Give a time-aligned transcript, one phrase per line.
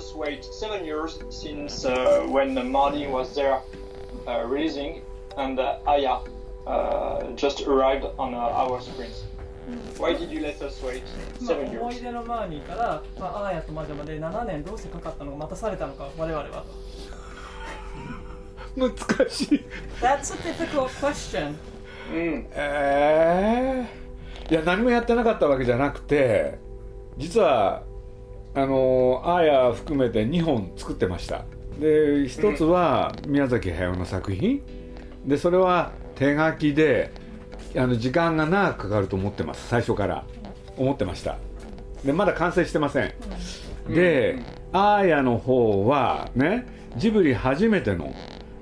[0.00, 3.60] us wait seven years since uh, when Marty was there
[4.26, 5.02] uh, releasing
[5.36, 6.18] and uh, Aya
[6.66, 9.24] uh, just arrived on uh, our screens.
[9.98, 11.02] Why did you let us wait
[11.40, 12.02] まあ seven 思い years?
[12.02, 16.64] 出のマーニーから、まあ、アーヤと魔女まで7年どうしてかかったのか待たされたのか我々は
[18.76, 18.90] 難
[19.28, 19.64] しい
[20.00, 21.54] That's a difficult question
[22.12, 22.46] うん。
[22.52, 26.58] えー、いや何もやってなかったわけじゃなくて
[27.16, 27.82] 実は
[28.53, 31.45] あのアーヤ含めて2本作ってました。
[31.79, 34.61] で一つは宮崎駿の作品。
[35.25, 37.11] でそれは手書きで
[37.77, 39.67] あの時間が長くかかると思ってます。
[39.67, 40.25] 最初から。
[40.77, 41.37] 思ってました。
[42.03, 43.13] でまだ完成してません。
[43.87, 44.39] で、
[44.71, 46.65] アーヤの方はね
[46.97, 48.13] ジブリ初めての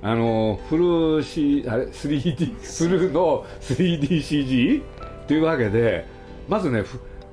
[0.02, 4.82] あのフル C あれ 3D フルの 3DCG
[5.28, 6.06] というわけで
[6.48, 6.84] まずね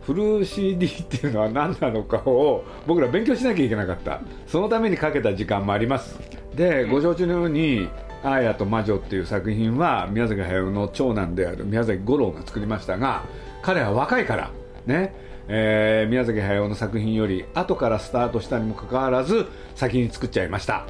[0.07, 4.21] フフル CD っていうのは何なのかを僕ら勉強しなきゃいけなかった。
[4.47, 6.17] そのためにかけた時間もあります。
[6.55, 7.89] でご承知のように
[8.23, 13.25] 「アーヤと魔女」っていう作品は宮崎駿の長男である宮崎五郎が作りましたが
[13.63, 14.51] 彼は若いから
[14.87, 15.27] ね。
[15.49, 20.87] えー宮崎駿の作品より後からスタートしたにもかかわらず先に作っちゃいました、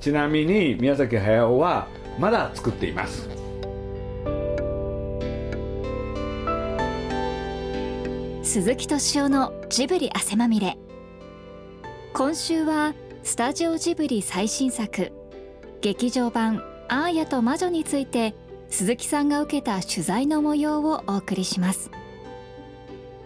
[0.00, 1.86] ちなみに宮崎駿は
[2.18, 3.43] まだ作っています
[8.54, 10.78] 鈴木敏夫のジブリ汗まみれ。
[12.12, 15.10] 今週はスタジオジブリ最新作
[15.80, 18.36] 劇場版「アーヤと魔女」について
[18.68, 21.90] 鈴木さんが受けた取材の模様をお送りします。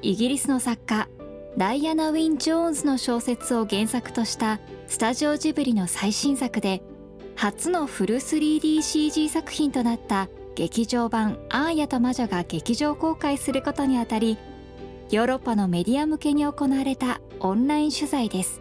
[0.00, 1.08] イギリスの作家
[1.58, 6.80] ダイアナ・ウィン・ジョーンズの小説を原作としたスタジオジブリの最新作で
[7.36, 14.38] 初のフル 3DCG 作品となった劇場版「アーヤと魔女」が劇場公開することにあたり
[15.10, 18.60] ヨーロッパのメディア向けに行われたオンライン取材です。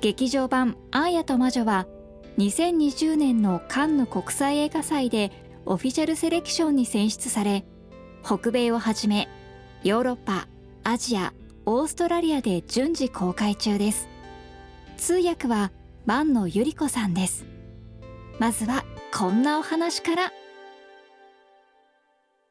[0.00, 1.86] 劇場版「アーヤと魔女」は
[2.38, 5.32] 2020年のカンヌ国際映画祭で
[5.64, 7.64] オフィシャルセレクションに選出され
[8.22, 9.28] 北米をはじめ
[9.82, 10.48] ヨーロッパ
[10.84, 11.32] アジア
[11.64, 14.08] オーストラリアで順次公開中です。
[14.96, 15.72] 通訳は
[16.04, 17.44] 万野由里子さんです。
[18.38, 20.32] まずはこんなお話から。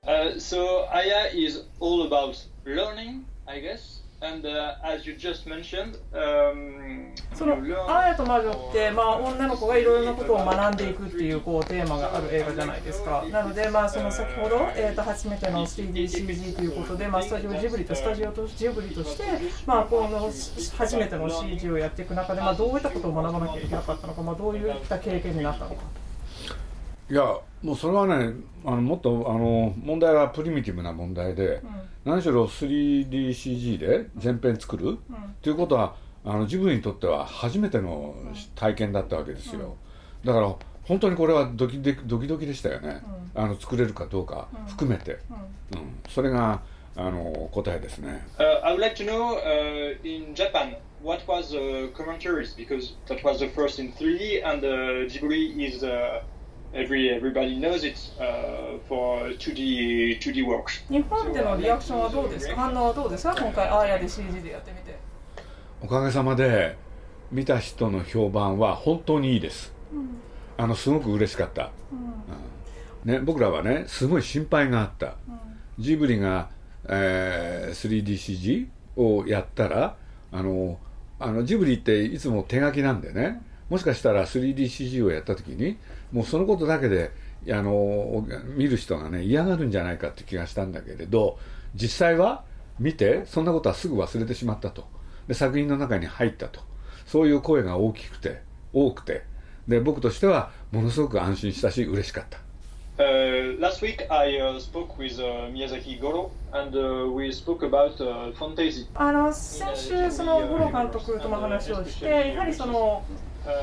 [0.06, 4.02] Uh, so Aya is all about learning, I guess.
[4.22, 19.24] And uh, as you just mentioned, um, その you「アーヤと魔女」って、まあ、女の子がいろいろなことを学んでいくっていうこうテーマがある映画じゃないですかなので、まあ、その先ほど、えー、と初めての 3DCG ということで、まあ、スタジオジブリとスタジオとジブリとして、
[19.66, 20.32] まあ、この
[20.78, 25.82] 初めての CG をやっていく中で、まあ、どういったことを学ばなきゃいけなかったのか、まあ、どういった経験になったのか
[27.10, 27.22] いや
[27.62, 28.34] もうそれはね
[28.66, 31.62] あのもっとあの問題はプリミティブな問題で、
[32.04, 34.98] 何しろ 3DCG で全編作る、
[35.42, 38.16] ということはあのジブリにとっては初めての
[38.56, 39.76] 体験だったわけですよ、
[40.24, 43.02] だから本当にこれはドキドキドキドキでしたよね、
[43.36, 45.20] あの作れるかどうか含めて、
[45.74, 46.00] うん。
[46.10, 46.62] それが
[46.96, 48.26] あの答えですね。
[48.40, 53.40] Uh, I would like to know uh, in Japan what was the commentaries because that was
[53.40, 56.22] the first in 3D and uh, Ghibli is uh,
[56.76, 60.86] every everybody knows it uh, for 2D 2D works.
[60.92, 62.56] 日本でのリアクションはどうですか？
[62.56, 63.36] 反応はどうですか？
[63.40, 64.98] 今回アーヤで CG でやってみて。
[65.82, 66.78] おかげさまで
[67.32, 69.74] 見た人の評判は本当にいいです、
[70.58, 71.72] あのすごく嬉しかった、
[73.06, 73.12] うん。
[73.12, 75.16] ね、僕らはねすごい心配があった、
[75.78, 76.50] ジブリが、
[76.88, 79.96] えー 3DCG をやったら
[80.32, 80.80] あの
[81.20, 85.78] あのジブリっていつも手書きなんでねもしかしたら 3DCG をやった時に
[86.12, 87.12] もうそのことだけで
[87.52, 91.38] あの見る人がね嫌がるんじゃないかって気がしたんだけれど
[91.76, 92.44] 実際は
[92.80, 94.86] 見てそんなことはすぐ忘れてしまったと。
[95.28, 96.62] で作品の中に入ったと。
[97.06, 98.42] そういう声が大きくて
[98.74, 99.24] 多くて。
[99.68, 102.40] で僕としてはものすごく安心したし嬉しかった。
[102.98, 108.32] Uh, last week I uh, spoke with uh, Miyazaki Goro and uh, we spoke about uh,
[108.36, 108.88] fantasy.
[108.94, 113.04] あの先週その五郎監督とも話をしてやはりその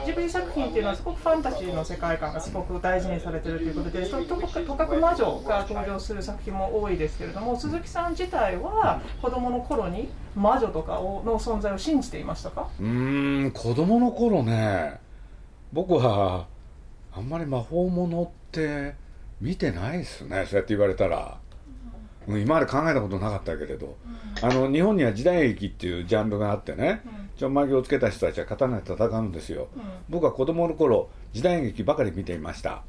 [0.07, 12.69] ジブリ作品っていうのはすごくファンタジーの世界観がすごく大事にされてるということでそのとかとかく魔女が登場する作品も多いですけれども鈴木さん自体は子供の頃に魔女とかをの存在を信じていましたか？
[12.81, 15.01] うーん子供の頃ね
[15.73, 16.47] 僕は
[17.13, 18.95] あんまり魔法ものって
[19.41, 21.39] 見てないですねそうやって言われたら、
[22.29, 23.97] 今まで考えたことなかったけれど、
[24.41, 27.03] あの日本には時代劇っていうジャンルがあってね、
[27.43, 29.67] ちょんまげをつけた人たちは刀で戦うんですよ、
[30.09, 32.85] 僕は子供の頃時代劇ばかり見ていました。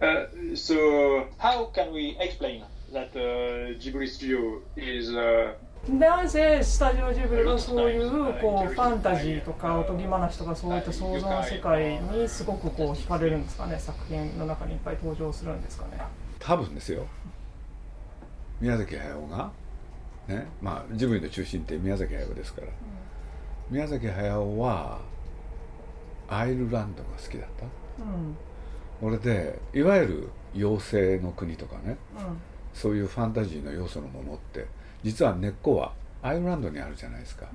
[0.00, 5.54] Uh, so how can we explain that uh, Ghibli Studio is uh,
[5.88, 8.10] なぜスタジオジブリはそういう
[8.40, 13.76] こうファンタジーとかおとぎ話とかそういった想像の世界にすごくこう惹かれるんですかね？
[13.80, 16.00] 作品の中にいっぱい登場するんですかね？
[16.38, 17.06] 多分ですよ。
[18.60, 19.50] 宮崎駿が？
[20.28, 20.46] ね？
[20.62, 22.68] まあジブリの中心って宮崎駿ですから、
[23.70, 25.00] 宮崎駿は
[26.28, 27.66] アイルランドが好きだった。
[28.02, 28.36] うん。
[29.02, 31.96] 俺でいわゆる妖精の国とかね。
[32.18, 32.36] うん。
[32.74, 34.66] そういうファンタジーの要素のものって
[35.02, 37.46] 実は根っこはアイルランドにあるじゃないですか。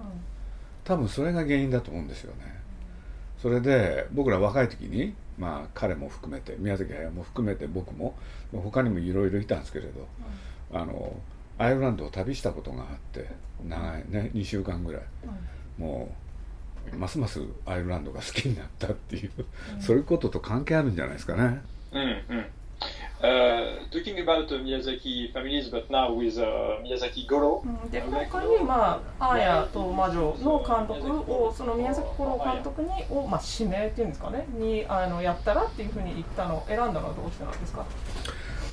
[0.83, 2.55] 多分それが原因だと思うんですよね。
[3.41, 8.15] それで僕ら若い時にまあ彼も含めて宮崎駿も含めて僕も
[8.51, 10.07] 他にもいろいろいたんですけれど
[10.73, 11.15] あの
[11.57, 13.29] アイルランドを旅したことがあって
[13.67, 15.01] 長いね2週間ぐらい
[15.77, 16.09] も
[16.93, 19.31] うますますアイルランドが好きになったっていう、
[19.79, 21.61] そういうことと関係あるんじゃないですかね
[21.91, 22.45] Mm, mm.
[23.21, 27.63] Uh, talking about uh, Miyazaki families, but now with uh, Miyazaki Goro.
[27.65, 37.85] うんで今回に、まあ、アーヤと魔女の監督をその宮崎五郎監督にを、まあ、指名っていうんですかねにあのやったらっていうふうに言ったの選んだのはどうしてなんですか？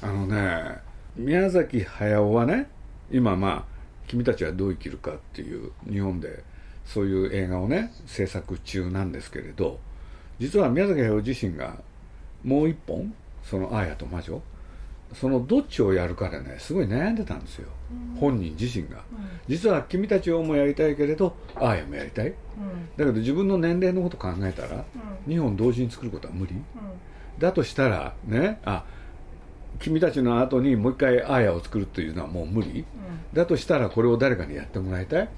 [0.03, 0.77] あのね
[1.17, 2.69] 宮崎駿はね
[3.13, 3.65] 今まあ
[4.09, 6.43] 「君たちはどう生きるか」っていう日本で
[6.85, 9.79] そういう映画をね制作中なんですけれど
[10.39, 11.77] 実は宮崎駿自身が
[12.43, 13.15] もう一本
[13.45, 14.41] その「アーヤと魔女」
[15.15, 17.69] そのどっちをやるかでねすごい悩んでたんですよ、
[18.19, 19.03] 本人自身が、
[19.47, 22.29] 実は君たちをもやりたいけれどアーヤもやりたい。
[22.29, 22.35] うん。
[22.35, 22.37] だ
[22.97, 24.85] けど自分の年齢のこと考えたら
[25.29, 26.55] 2本同時に作ることは無理。
[27.39, 28.85] だとしたらねあ
[29.79, 32.87] 君たちの後にもう一回アーヤを作るというのはもう無理。
[33.35, 35.29] だとしたらこれを誰かにやってもらいたい。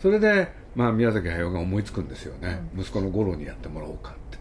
[0.00, 4.38] それで、まあ、宮崎駿が思いつくんですよね、息子の五郎にやってもらおうかって。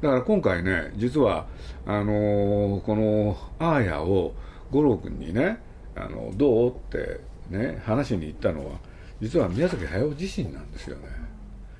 [0.00, 1.46] だから今回ね実は
[1.84, 4.34] あのーこのアーヤを
[4.70, 5.60] 五郎君にね
[5.96, 7.20] あのどうって
[7.50, 8.78] ね話しに行ったのは
[9.20, 11.08] 実は宮崎駿自身なんですよね。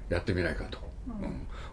[0.09, 0.79] やってみないかと、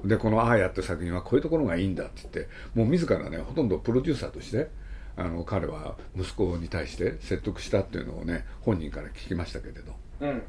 [0.04, 0.08] うん。
[0.08, 4.70] でこの「アーヤ」って作品はこういうところがいいんだって言ってもう自らねほとんどプロデューサーとして
[5.16, 9.96] あの彼は息子に対して説得したっていうのをね本人から聞きましたけれど。
[10.20, 10.42] Mm.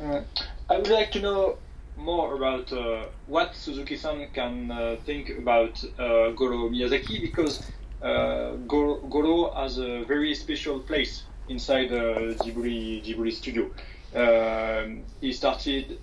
[0.00, 1.58] I would like to know
[1.96, 7.62] more about uh, what Suzuki-san can uh, think about uh, Goro Miyazaki because
[8.02, 13.70] uh, Goro, Goro has a very special place inside uh, Ghibli Ghibli studio.
[14.14, 15.98] Um, he started.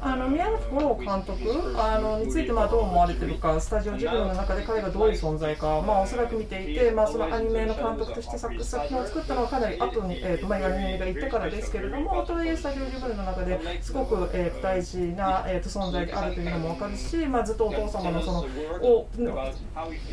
[0.00, 18.40] あの宮崎五郎監督あのについてまあどう思われてるかスタジオジブリの中で彼がどういう存在か、まあ、おそらく見ていて、まあ、そのアニメの監督として作作品を作ったのはかなり後に、えーとまあ、アニメが行ってからですけれどもとはいえスタジオジブリの中ですごく、えー大事な、えーと存在であるというのも分かるし、まあ、ずっとお父様のその
[18.82, 19.08] を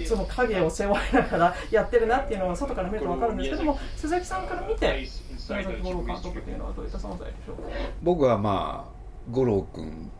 [0.05, 5.07] その影を背負いながらやってるなっていうのは外から見ると分かるんですけども鈴木さんから見て
[5.49, 7.55] 宮崎五郎監督っていうのはどういった存在でしょう。
[8.01, 8.91] 僕はまあ
[9.31, 10.11] 五郎君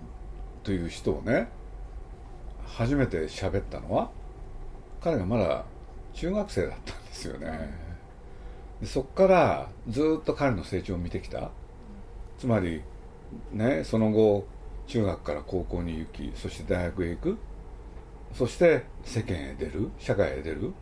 [0.63, 1.49] という人をね
[2.65, 4.09] 初めて喋ったのは
[5.01, 5.65] 彼がまだ
[6.13, 7.73] 中学生だったんですよね。
[8.81, 11.51] でそこからずっと彼の成長を見てきた。
[12.37, 12.81] つまり
[13.51, 14.47] ねその後
[14.87, 17.37] 中学から高校に行きそして大学へ行く。
[18.33, 20.73] そして世間へ出る社会へ出る。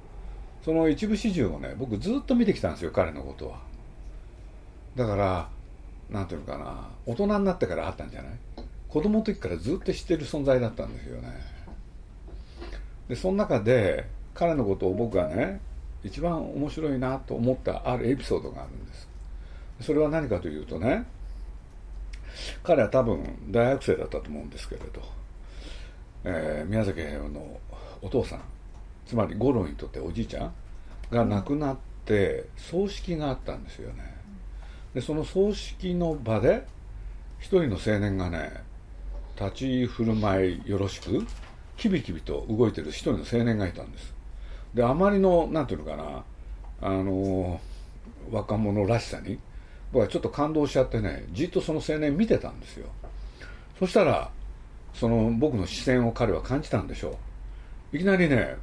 [0.64, 3.69] その一部始終をね僕ずっと見てきたんですよ彼のことは。
[4.96, 5.50] だから
[6.10, 8.32] なんていうのかな大人になってからあったんじゃない？
[8.88, 11.30] 子供の時からずっと知ってる存在だったんですよね。
[13.08, 15.62] でその中で彼のことを僕がね
[16.04, 19.08] 一番面白いなと思ったあるエピソードがあるんです。
[19.82, 21.06] それは何かというとね
[22.64, 25.02] 彼は多分大学生だったと思うんですけれど、
[26.24, 27.60] えー宮崎駿の
[28.02, 28.42] お父さん
[29.06, 30.54] つまり五郎にとっておじいちゃん
[31.12, 34.19] が亡くなって葬式があったんですよね。
[34.94, 36.66] でその葬式の場で
[37.40, 38.64] 一人の青年がね
[39.40, 41.26] 立ち振る舞いよろしく
[41.78, 44.14] キビキビと動いてる一人の青年がいたんです。
[44.74, 46.24] であまりのなんていうのかな
[46.82, 47.60] あの
[48.32, 49.40] 若者らしさに
[49.92, 52.88] 僕はちょっと感動しちゃってねじっとその青年見てたんですよ。
[53.80, 54.30] そしたら
[54.94, 57.18] その僕の視線を彼は感じたんでしょ
[57.94, 57.96] う。
[57.98, 58.58] いきなりね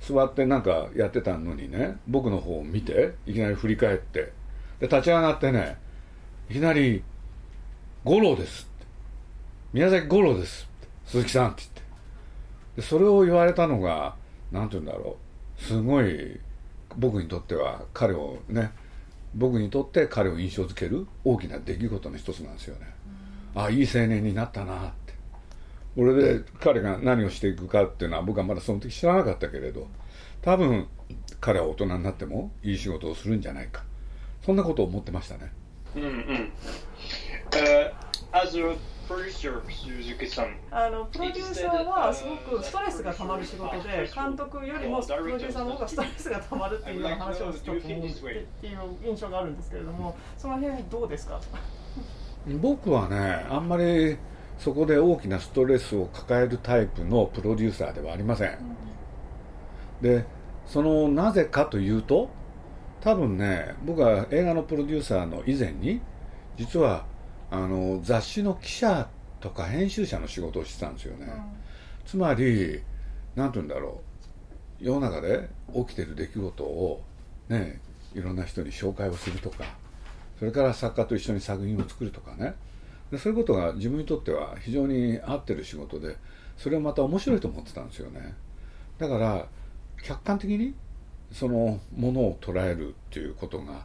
[0.00, 4.32] 座ってなんかやってたのにね僕の方を見ていきなり振り返って
[4.80, 5.76] で立ち上がってね
[6.50, 7.02] いきなり
[8.04, 8.86] 「五郎です」って
[9.72, 11.82] 「宮崎五郎です」って「鈴木さん」って言って。
[12.76, 14.14] でそれを言われたのが
[14.52, 15.16] 何て言うんだろ
[15.60, 15.62] う。
[15.62, 16.38] すごい
[16.96, 18.70] 僕にとっては彼をね
[19.34, 22.86] 僕にとって彼を印象づける大きな出来事の一つなんですよね、
[23.54, 25.14] ああいい青年になったなって。
[25.96, 29.88] 俺で彼が何をしていくかっていうのは僕はまだその時知らなかったけれど
[30.42, 30.86] 多分
[31.40, 33.82] 彼は大人になってもいい仕事をするんじゃないか
[34.48, 35.52] そんなことを思ってましたね。
[35.94, 36.50] Mm-hmm.
[37.50, 37.92] Uh,
[38.32, 51.38] as a producer, Suzuki-san, あのプロデューサーはすごくストレスがたまる仕事で監督よりもプロデューサーの方がストレスがたまるっていうような話をちょっと思ってっていう印象があるんですけれどもその辺どうですか？
[52.46, 54.16] 僕はねあんまり
[54.58, 58.58] そこで大きなストレスを抱えるタイプのプロデューサーではありません、
[60.00, 60.24] で
[60.64, 62.30] そのなぜかというと
[63.00, 66.00] 多分ね僕は映画のプロデューサーの以前に
[66.56, 67.06] 実は
[67.50, 69.08] あの雑誌の記者
[69.40, 71.32] とか編集者の仕事をしてたんですよね、
[72.04, 72.82] つまり
[73.36, 74.00] 何て言うんだろ
[74.80, 74.84] う。
[74.84, 77.02] 世の中で起きてる出来事を
[77.48, 77.80] ね
[78.14, 79.64] いろんな人に紹介をするとか
[80.38, 82.54] それから作家と一緒に作品を作るとかね。
[83.10, 86.16] でそういうことが自分にとっては非常に合ってる仕事で
[86.56, 88.34] それをまた面白いと思ってたんですよね。
[88.98, 89.46] だから
[90.02, 90.74] 客観的に
[91.32, 93.84] そのものを捉えるっていうことが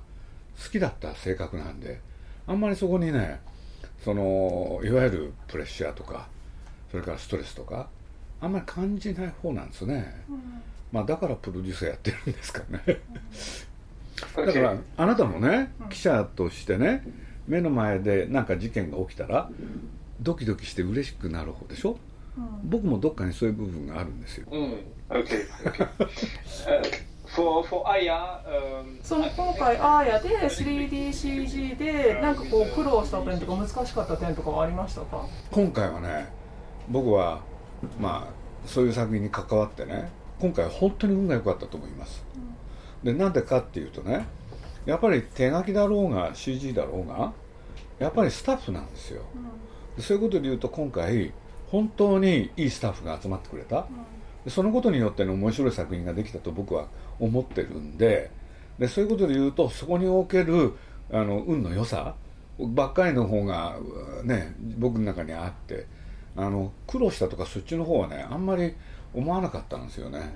[0.61, 1.99] 好きだった性格なんで
[2.47, 3.39] あんまりそこにね
[4.03, 6.27] そのいわゆるプレッシャーとか
[6.91, 7.87] それからストレスとか
[8.41, 10.25] あんまり感じない方なんですね、
[10.91, 12.99] まあだからプロデューサーやってるんですかね。
[14.35, 17.03] だからあなたもね記者としてね
[17.47, 19.49] 目の前で何か事件が起きたら
[20.21, 21.97] ドキドキして嬉しくなる方でしょ、
[22.63, 24.77] 僕もどっかにそういう部分があるんですよ、Mm,
[25.09, 25.87] okay, okay.
[27.33, 35.25] uh, for for Aya, um, その今回アーヤで 3DCG でなんかこう苦労した点とか難しかった点とかはありましたか？
[35.51, 36.27] 今回はね
[36.89, 37.41] 僕は
[37.99, 40.09] まあそういう作品に関わってね
[40.39, 42.23] 今回は本当に運が良かったと思います、
[43.03, 44.25] でなんでかっていうとね
[44.85, 47.33] やっぱり手書きだろうが CG だろうが
[47.99, 49.21] やっぱりスタッフなんですよ、
[49.95, 51.31] でそういうことで言うと今回
[51.69, 53.87] 本当にいいスタッフが集まってくれた、で
[54.47, 56.87] そのことによっての面白い作品ができたと僕は
[57.19, 58.31] 思ってるんで
[58.79, 60.73] でそういうことで言うとそこにおける
[61.11, 62.15] あの運の良さ
[62.59, 63.77] ばっかりの方が
[64.23, 65.85] ね僕の中にあって
[66.35, 68.73] あの苦労したとかそっちの方はねあんまり
[69.13, 70.35] 思わなかったんですよね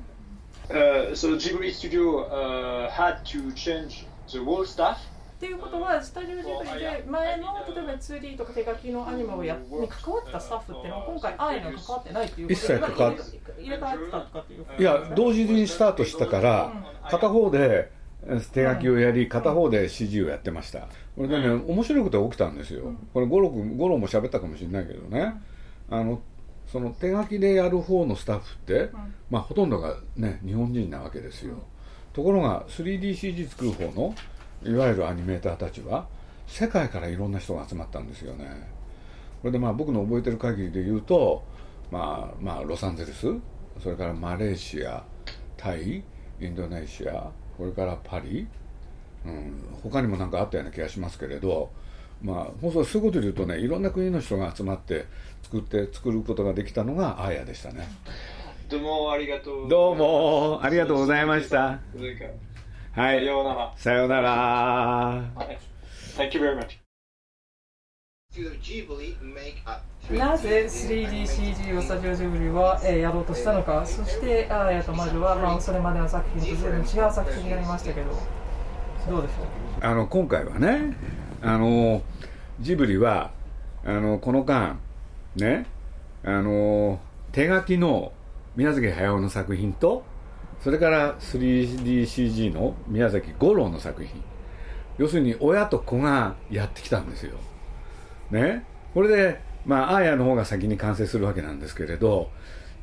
[0.70, 5.00] uh, so Ghibli Studio uh, had to change the whole staff.
[5.38, 7.44] っていうことはスタジオジブリで前の
[7.76, 13.16] 例えば 2D とか手書きのアニメをやに関わってたスタッフっていうのは今回アーヤには関わってないっていうこと一切関わっ
[13.60, 16.74] 入れ替えてたとかっていういや同時にスタートしたから
[17.12, 17.92] 片方で
[18.52, 20.88] 手書きをやり片方で CG をやってました。
[21.16, 22.92] これでね面白いことが起きたんですよ。
[23.14, 25.36] これ五郎君五郎も喋ったかもしれないけどね。
[25.92, 26.20] あの
[26.66, 28.90] その手書きでやる方のスタッフって、
[29.30, 31.58] まあ、ほとんどがね日本人なわけですよ。
[32.12, 34.16] ところが 3DCG 作る方の
[34.64, 36.08] いわゆるアニメーターたちは
[36.48, 38.46] 世界からいろんな人が集まったんですよね。
[39.42, 41.44] これでまあ僕の覚えてる限りで言うと、
[41.92, 43.28] まあ、まあロサンゼルス
[43.82, 45.04] それからマレーシア
[45.56, 46.04] タイ
[46.42, 48.48] インドネシアこれからパリ、
[49.26, 51.70] うん、他にも何かあったような気がしますけれど
[52.22, 55.06] まあ本当そういうことで言うとねいろんな国の人が集まって
[55.44, 57.88] 作って作ることができたのがアーヤでしたね。
[58.70, 59.70] どうもありがとう。
[59.70, 61.80] どうもありがとうございました
[62.98, 63.20] はい。
[63.20, 63.74] さようなら。
[63.78, 65.24] さようなら。
[66.18, 66.80] Thank you very much.
[70.18, 73.86] なぜ 3DCG をスタジオジブリは、えーやろうとしたのか。
[73.86, 78.08] そしてアーヤと魔女は、まあ、それまでの作品と随分違う作品になりましたけど。
[79.08, 80.98] どうでしょあの今回はね
[81.44, 82.02] あの
[82.60, 83.30] ジブリは
[83.86, 84.80] あのこの間
[85.36, 85.68] ね
[86.24, 87.00] あの
[87.32, 88.12] 手書きの
[88.56, 90.04] 宮崎駿の作品と
[90.62, 94.24] それから 3DCG の宮崎五郎の作品。
[94.98, 97.38] 要するに親と子がやってきたんですよ。
[98.32, 98.66] ね？
[98.94, 102.32] これでまあアーヤの方が先に完成するわけなんですけれど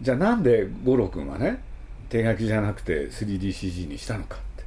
[0.01, 1.63] じゃあなんで五郎君はね
[2.09, 4.65] 手書きじゃなくて 3DCG にしたのかって。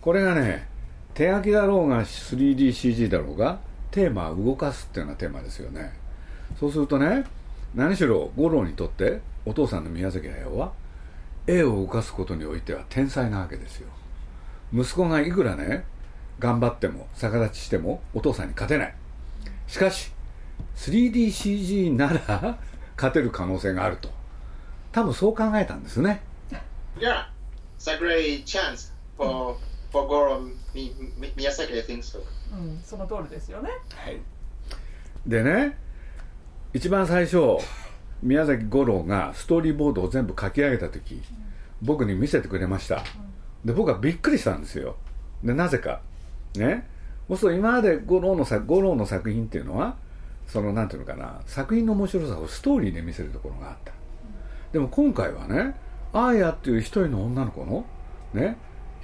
[0.00, 0.68] これがね
[1.14, 3.60] 手書きだろうが 3DCG だろうが
[3.90, 5.92] テーマは動かすっていうのがテーマですよね。
[6.60, 7.24] そうするとね
[7.74, 10.72] 何しろ五郎にとってお父さんの宮崎駿は
[11.46, 13.88] 絵を動かすことにおいては天才なわけですよ。
[14.72, 15.84] 息子がいくらね
[16.38, 18.94] 頑張っても逆立ちしてもお父さんに勝てない。
[19.66, 20.10] しかし
[20.76, 22.58] 3DCG なら
[22.96, 24.10] 勝てる可能性があると。
[24.92, 26.22] 多分そう考えたんですね。
[26.98, 27.24] Yeah,
[27.76, 29.56] it's a great chance for
[29.90, 30.40] for Goro
[30.74, 31.74] Mi, Mi, Miyazaki.
[31.74, 32.18] I think so.
[32.18, 32.22] う、
[32.56, 33.70] うん、その通りですよね。
[33.90, 34.20] はい、
[35.26, 35.76] でね
[36.72, 37.58] 一番最初
[38.24, 41.20] 宮崎五郎がストーリーボードを全部書き上げた時
[41.82, 43.04] 僕に見せてくれました。
[43.64, 44.96] で僕はびっくりしたんですよ。
[45.42, 46.00] でなぜか。
[46.56, 46.88] ね。
[47.28, 49.96] そうすると今まで五郎の作五郎の作品っていうのは
[50.46, 51.42] そのなんていうのかな。
[51.46, 53.92] 作品の面白さをストーリーで見せるところがあった。
[54.72, 55.76] でも今回はね
[56.14, 57.84] アーヤっていう一人の女の子の
[58.32, 58.56] ね。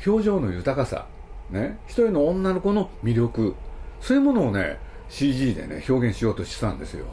[0.06, 1.06] 表情の豊かさ。
[1.50, 1.78] ね。
[1.86, 3.54] 一人の女の子の魅力。
[4.00, 4.78] そういうものをね
[5.10, 7.04] CG でね表現しようとしてたんですよ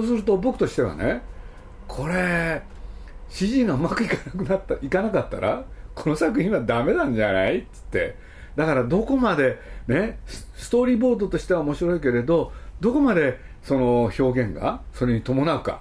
[0.00, 1.22] うすると僕としてはね
[1.88, 2.62] これ
[3.28, 7.58] CG がうまくいかなくなったいかなかったらこの作品はダメなんじゃない？
[7.60, 8.16] っつって。
[8.54, 10.18] だからどこまでね
[10.54, 15.80] ストーリーボードとしては面白いけれどどこまでその表現がそれに伴うか。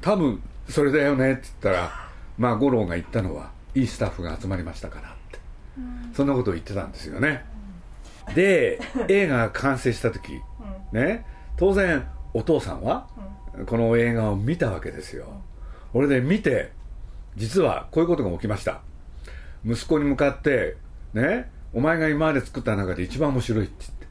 [0.00, 1.32] 多分それだよね？
[1.32, 5.38] って言ったらまあ五郎が言ったのはいいスタッフが集まりましたからって。
[6.14, 7.44] そんなことを言ってたんですよね。
[8.34, 10.40] で映画が完成した時
[10.92, 11.24] ね
[11.56, 12.04] 当然
[12.36, 13.08] お父さんは
[13.64, 15.40] この映画を見たわけですよ。
[15.94, 16.70] 俺で見て
[17.36, 18.82] 実はこういうことが起きました。
[19.64, 20.76] 息子に向かって
[21.14, 24.06] ねお前が今まで作った中で一番面白いって言って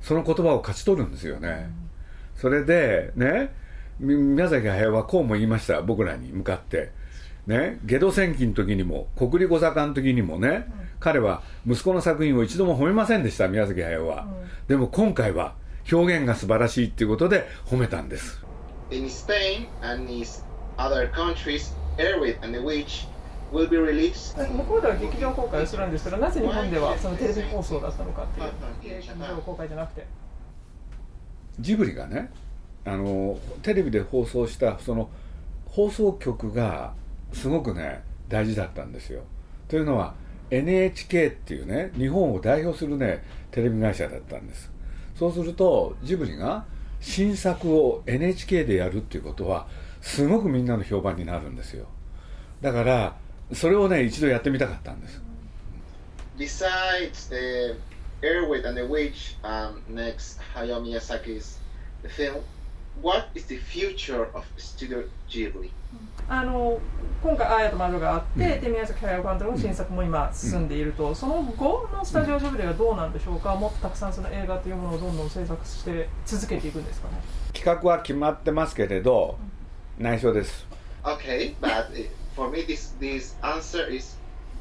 [0.00, 1.68] その言葉を勝ち取るんですよね、
[2.36, 3.52] それでね
[3.98, 5.82] み宮崎駿はこうも言いました。
[5.82, 6.92] 僕らに向かって。
[7.48, 14.28] ねゲド戦記の時にも国立小坂の時にもね、彼は息子の作品を一度も褒めませんでした宮崎駿は、
[14.68, 15.54] でも今回は
[15.90, 18.44] 表現が素晴らしいっていうことで褒めたんです。
[18.90, 20.24] In Spain and in
[20.76, 21.72] other countries,
[22.42, 23.06] and the Witch
[23.52, 24.36] will be released.
[24.36, 29.02] 向こうでは劇場公開をするんですけどなぜ日本ではそのテレビ放送だったのかっていう。
[29.02, 30.06] 劇場公開じゃなくて。
[31.60, 32.30] ジブリがね
[32.84, 35.10] あのテレビで放送したその
[35.66, 36.94] 放送局が
[37.32, 39.22] すごくね大事だったんですよ。
[39.68, 40.14] というのは
[40.50, 44.70] NHK っていうね日本を代表するねテレビ会社だったんです
[45.18, 46.64] そうするとジブリが
[47.00, 49.66] 新作を NHK でやるっていうことは
[50.00, 51.86] すごくみんなの評判になるんですよ。
[52.60, 53.16] だから
[53.52, 55.22] それをね一度やってみたかったんです。
[56.38, 57.76] Besides the
[58.22, 61.58] airway and the wage um, next Hayao Miyazaki's
[62.08, 62.40] film,
[63.02, 65.70] what is the future of Studio Ghibli?
[66.28, 66.78] あの
[67.22, 73.54] 今回「あやと魔女」があって、で宮崎駿監督の新作も今進んでいると、その後のスタジオジブリはどうなんでしょうか？
[73.54, 77.14] もっとたくさんその映画というものをどんどん制作して続けていくんですかね？
[77.54, 79.38] 企画は決まってますけれど
[79.98, 80.66] 内緒です。
[81.02, 84.18] Okay, but uh, for me, this this answer is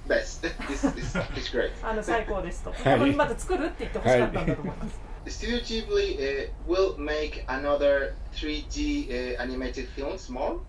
[0.07, 0.47] best.
[0.69, 1.71] this is is great.
[1.83, 2.73] あの最高ですと、い。
[2.81, 10.59] 多分また作るって言ってほしかったんだと思います、Studio Ghibli uh, will make another 3D uh, animated films more.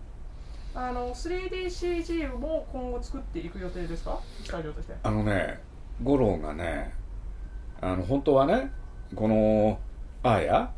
[0.75, 4.19] あの 3DCG も今後作っていく予定ですか？
[4.43, 4.93] スタジオとして。
[5.01, 5.59] あのね
[6.03, 6.93] 五郎がね
[7.81, 8.71] あの本当はね
[9.15, 9.79] この
[10.23, 10.71] アーヤ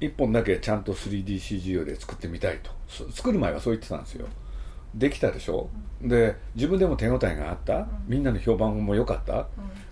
[0.00, 2.70] 一本だけちゃんと 3DCG で作ってみたいと。
[2.88, 4.26] そ作る前はそう言ってたんですよ。
[4.94, 5.68] できたでしょ？
[6.02, 7.88] で自分でも手応えがあった。
[8.06, 9.48] みんなの評判も良かった。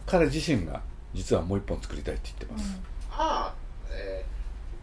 [0.06, 0.82] 彼自身が
[1.14, 2.80] 実はもう一本作りたいって言ってます、
[3.11, 3.53] Ah,
[3.89, 4.23] uh,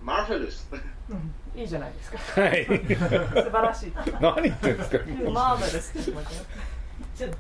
[0.04, 0.64] marvelous.
[1.10, 4.98] うんいいじゃないですかはい素晴らしい何言ってんですか
[5.30, 6.42] マーベラスって言ってまし
[7.18, 7.34] たよ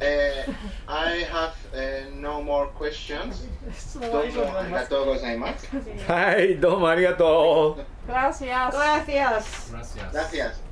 [0.00, 0.54] uh,
[0.88, 3.46] I have uh, no more questions.
[3.72, 4.90] 質問は以上になります。
[4.90, 5.66] どうもありがとうございます。
[6.06, 9.74] はいどうもありがとうグラシアス。
[9.74, 10.62] Gracias.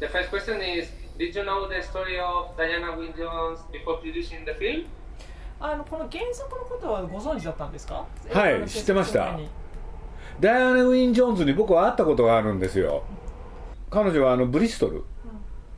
[0.00, 4.44] The first question is Did you know the story of Diana Wynne Jones before producing
[4.46, 4.86] the film?
[5.59, 8.05] あのこの原作のことはご存知だったんですか？
[8.31, 9.39] はい知ってました
[10.39, 13.03] ダイアナ・ウィン・ジョーンズに僕は会ったことがあるんですよ
[13.89, 15.05] 彼女はあのブリストル、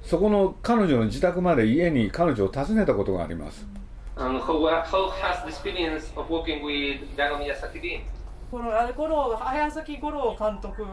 [0.02, 3.68] そこの彼女の自宅まで家に彼女を訪ねたことがあります、
[4.16, 8.02] And how, how has the experience of working with Dano Miyazaki been?
[8.50, 10.84] このあれ五郎早崎五郎監督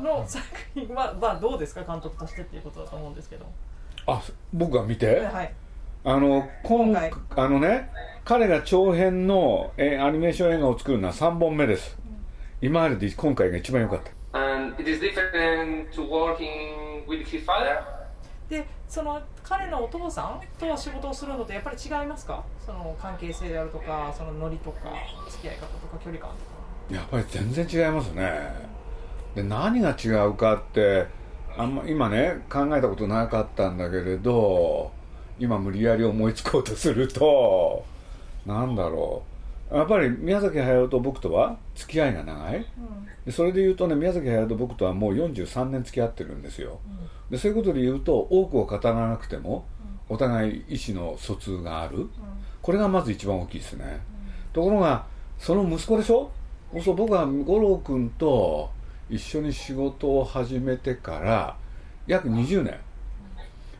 [0.00, 1.82] の作品はまあどうですか？
[1.82, 3.46] 監督としてっていうことだと思うんですけど。
[4.06, 5.52] あ僕が見て、はい。
[6.02, 7.90] あの今今回あのね
[8.24, 11.98] 彼が長編のえアニメーション映画を作るのは3本目です、
[12.62, 17.82] 今までで今回が一番良かった And it is different to working with his father?
[18.48, 22.42] でその彼のお父さんと仕事をするのとやっぱり違いますか？
[22.64, 24.78] その関係性であるとかそのノリとか
[25.28, 26.94] 付き合い方とか距離感とか。
[26.94, 28.40] やっぱり全然違いますね
[29.34, 31.06] で何が違うかって
[31.56, 34.90] あんま今ね考えたことなかったんだけれど
[35.40, 37.84] 今無理やり思いつこうとすると
[38.46, 39.22] なんだろ
[39.72, 39.76] う。
[39.76, 42.66] やっぱり宮崎駿と僕とは付き合いが長い。
[43.24, 46.78] でそれで言うとね宮崎駿と僕とはもう43年付き合ってるんですよ。
[47.30, 49.64] でそういうことで言うと多くを語らなくても
[50.08, 52.08] お互い意思の疎通がある。
[52.60, 54.00] これがまず一番大きいですね。
[54.52, 55.06] ところが
[55.38, 56.30] その息子でしょ？
[56.84, 58.70] そう僕は五郎君と
[59.08, 61.56] 一緒に仕事を始めてから
[62.06, 62.76] 約20年。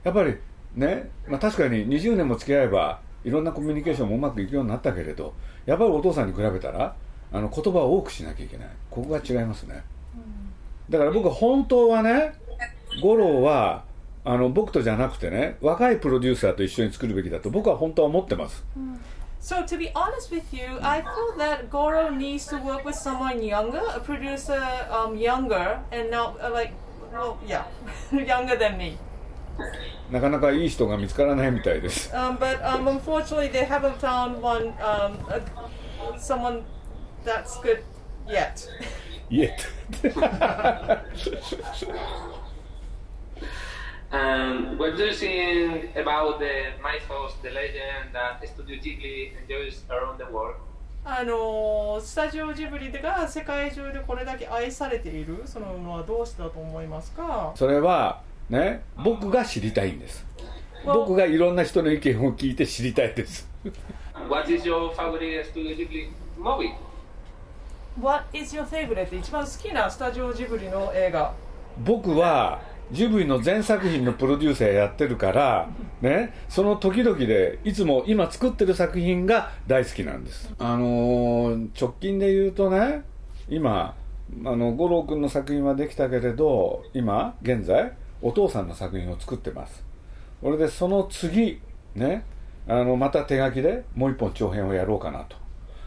[0.02, 0.36] やっぱり
[0.74, 5.34] ね、まあ、確かに20年も付き合えばいろんなコミュニケーションもうまくいくようになったけれど
[5.66, 6.94] やっぱりお父さんに比べたら
[7.32, 8.68] あの言葉を多くしなきゃいけない。
[8.90, 9.84] ここが違いますね。
[10.88, 12.34] だから僕は本当はね
[13.00, 13.84] 五郎は
[14.24, 18.64] あの僕とじゃなくてね若いプロデューサーと一緒に作るべきだと僕は本当は思ってます。
[19.40, 23.80] So to be honest with you, I feel that Goro needs to work with someone younger,
[23.94, 26.74] a producer um, younger, and now uh, like,
[27.10, 27.64] well, yeah,
[28.12, 28.98] younger than me.
[30.10, 35.40] なかなかいい人が見つからないみたいです Um, but um, unfortunately, they haven't found one, um, uh,
[36.18, 36.62] someone
[37.24, 37.82] that's good
[38.26, 38.68] yet.
[39.30, 39.56] いえ
[44.12, 50.18] Um, what do you think about the mythos, the legend that Studio Ghibli enjoys around
[50.18, 50.56] the world?
[51.04, 60.26] あのースタジオジブリが世界中でこれだけ愛されているそののはどうしてだと思いますかそれはね僕が知りたいんです
[60.84, 63.48] 僕がいろんな人の意見を聞いて知りたいです
[64.28, 66.08] What is your favorite Studio Ghibli
[66.38, 66.72] movie?
[68.00, 69.16] What is your favorite?
[69.16, 71.34] 一番好きなスタジオジブリの映画
[71.84, 72.60] 僕は
[72.92, 75.68] ジブリの全作品のプロデューサーやってるから、
[76.00, 83.04] ね、その時々でいつも今作ってる作品が大好きなんですあのー直近で言うとね
[83.48, 83.94] 今
[84.44, 89.82] あの五郎君の作品はできたけれど今現在お父さんの作品を作ってます。
[90.42, 91.60] これでその次
[91.94, 92.24] ね
[92.66, 95.36] あのまた手書きでもう一本長編をやろうかなと。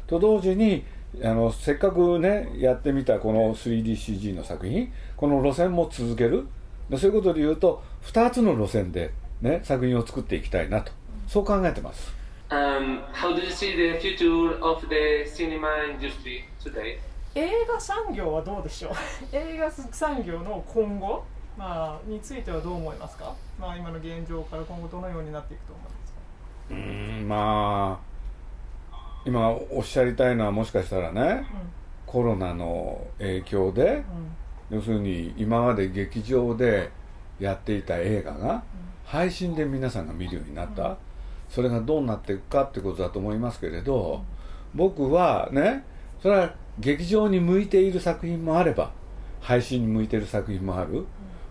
[0.07, 0.83] と同時に
[1.23, 6.45] あのせっかくねやってみたこの 3DCG の作品この路線も続ける。
[6.89, 10.91] でそういうことで言うと2つの路線で、ね、作品を作っていきたいなと。
[11.27, 12.13] そう考えてます。
[12.49, 15.67] Um, how do you see the future of the cinema
[15.97, 16.97] industry today?
[17.35, 18.93] 映画産業はどうでしょう？
[19.35, 21.23] 映画産業の今後、
[21.57, 26.19] まあ、についてはどう思いますか、まあ、今の現状から今後どのようになっていくと思いますか？
[26.71, 28.13] うーんまあ
[29.25, 31.45] 今おっしゃりたいのはもしかしたらね、
[32.05, 34.03] コロナの影響で、
[34.69, 36.89] 要するに今まで劇場で
[37.39, 38.63] やっていた映画が
[39.05, 40.97] 配信で皆さんが見るようになった、
[41.49, 44.23] それがどうなっていくかってことだと思いますけれど、
[44.73, 45.85] 僕はね
[46.21, 48.91] それは劇場に向いている作品もあれば
[49.39, 51.05] 配信に向いている作品もある、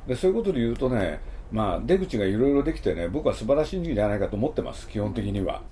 [0.06, 5.62] でそういうことで言うとねまあ出口がいろいろできてね僕は素晴らしいんじゃないかと思ってます基本的には。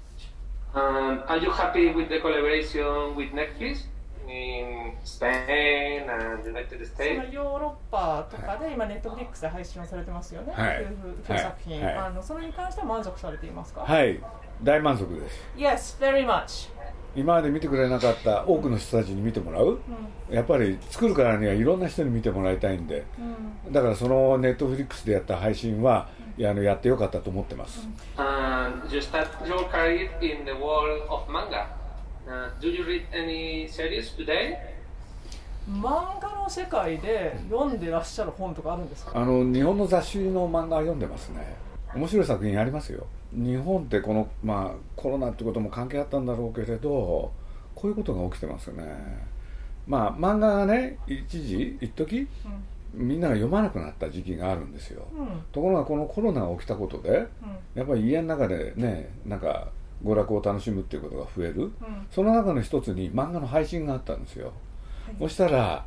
[0.73, 3.87] Um, are you happy with the collaboration with Netflix
[4.29, 7.19] in Spain and United そ States?
[7.19, 10.87] のヨーロッパとかで今ネットフリックスで配信をされてますよね、はい。
[11.27, 11.97] 夫婦作品、はい。
[11.97, 14.21] あのそれに関しては満足されていますか、はい。
[14.63, 15.41] 大満足です。
[15.57, 16.71] Yes, very much、
[17.17, 19.81] 今まで見てくれなかった多くの人たちに見てもらう、
[20.31, 23.05] やっぱり作るからにはいろんな人に見てもらいたいんで、
[23.71, 31.67] だからそのネットフリックスでやった配信は、いやあのやってよかったと思ってます、And you start your career in the world of manga.
[32.29, 34.57] Uh, do you read any series today?
[35.69, 39.13] 漫画の世界で読んでらっしゃる本とかあるんですか？
[39.15, 41.57] あの日本の雑誌の漫画読んでますね
[41.95, 43.07] 面白い作品ありますよ。
[43.33, 47.33] 日本ってこの、まあ、コロナってことも関係あったんだろうけれど
[47.75, 48.85] こういうことが起きてますね。
[49.87, 52.29] まあ漫画がね一時一時
[52.93, 55.27] みんなが読まなくなった時期があるんですよ、うん。
[55.53, 57.27] ところがこのコロナが起きたことで、
[57.75, 59.69] やっぱり家の中でねなんか
[60.05, 61.73] 娯楽を楽しむっていうことが増える、
[62.11, 64.53] その中の一つに漫画の配信があったんですよ、
[65.19, 65.85] そしたら、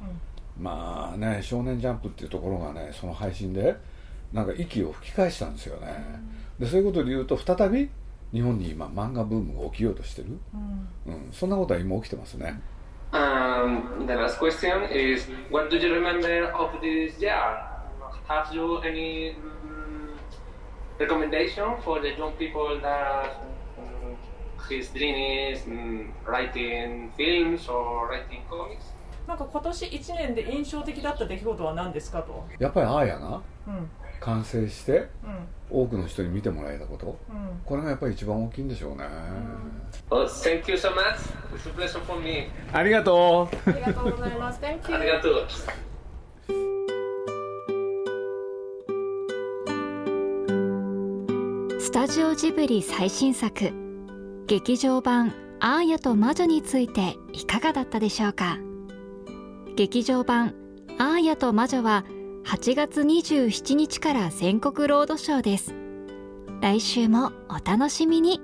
[0.59, 3.75] まあね「少年ジャンプ」っていうところがねその配信で
[4.33, 5.93] なんか息を吹き返したんですよね、
[6.59, 7.89] でそういうことで言うと再び
[8.33, 10.39] 日本に今漫画ブームが起きようとしてる、
[11.05, 12.59] うんそんなことは今起きてますね
[13.11, 17.37] Um, the last question is What do you remember of this year?
[18.27, 20.17] Have you any mm,
[20.97, 23.45] recommendation for the young people that
[23.77, 28.93] mm, his dream is mm, writing films or writing comics?
[29.27, 33.89] なんか今年1年で印象的だった出来事は何ですかと、やっぱりアーヤがうん
[34.23, 39.05] 完成してうん多くの人に見てもらえたことうん、これがやっぱり一番大きいんでしょうね、
[40.09, 41.15] Well, thank you so much.
[41.55, 42.47] It's a pleasure for me.
[42.71, 44.59] ありがとうありがとうございます。
[44.61, 44.95] Thank you.
[44.95, 45.47] ありがとう。
[51.79, 53.71] スタジオジブリ最新作
[54.47, 58.57] 劇場版「アーヤと魔女」についていかがだったでしょうか？
[59.75, 60.53] 劇場版
[60.99, 62.03] 「アーヤと魔女」は
[62.45, 65.73] 8月27日から全国ロードショーです。
[66.61, 68.41] 来週もお楽しみに。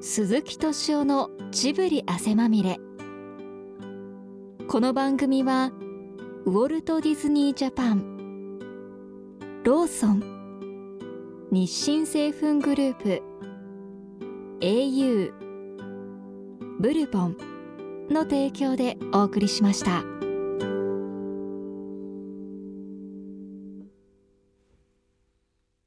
[0.00, 2.78] 鈴木敏夫のジブリ汗まみれ。
[4.68, 5.72] この番組は
[6.46, 8.58] ウォルト・ディズニー・ジャパン
[9.64, 10.22] ローソン
[11.50, 13.22] 日清製粉グループ
[14.60, 15.32] au
[16.80, 17.36] ブルボン
[18.10, 20.23] の提供でお送りしました。